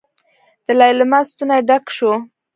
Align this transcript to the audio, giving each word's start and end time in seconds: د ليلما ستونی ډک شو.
د 0.65 0.67
ليلما 0.79 1.19
ستونی 1.29 1.59
ډک 1.67 1.85
شو. 1.97 2.11